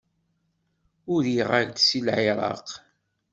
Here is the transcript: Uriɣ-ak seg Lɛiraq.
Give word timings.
Uriɣ-ak 1.13 1.71
seg 1.79 2.01
Lɛiraq. 2.07 2.67